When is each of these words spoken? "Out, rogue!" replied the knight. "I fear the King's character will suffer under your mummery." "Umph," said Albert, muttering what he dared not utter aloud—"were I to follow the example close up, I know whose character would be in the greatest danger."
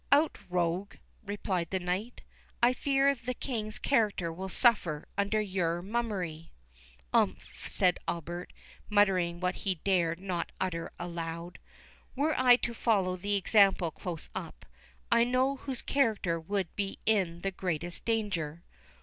"Out, 0.11 0.39
rogue!" 0.49 0.95
replied 1.23 1.69
the 1.69 1.79
knight. 1.79 2.23
"I 2.59 2.73
fear 2.73 3.13
the 3.13 3.35
King's 3.35 3.77
character 3.77 4.33
will 4.33 4.49
suffer 4.49 5.07
under 5.15 5.39
your 5.39 5.83
mummery." 5.83 6.49
"Umph," 7.13 7.45
said 7.67 7.99
Albert, 8.07 8.51
muttering 8.89 9.39
what 9.39 9.57
he 9.57 9.75
dared 9.75 10.19
not 10.19 10.51
utter 10.59 10.91
aloud—"were 10.97 12.33
I 12.35 12.55
to 12.55 12.73
follow 12.73 13.15
the 13.15 13.35
example 13.35 13.91
close 13.91 14.27
up, 14.33 14.65
I 15.11 15.23
know 15.23 15.57
whose 15.57 15.83
character 15.83 16.39
would 16.39 16.75
be 16.75 16.97
in 17.05 17.41
the 17.41 17.51
greatest 17.51 18.03
danger." 18.03 18.63